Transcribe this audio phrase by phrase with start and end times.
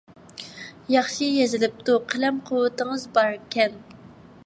[0.93, 3.79] ياخشى يېزىلىپتۇ، قەلەم قۇۋۋىتىڭىز باركەن.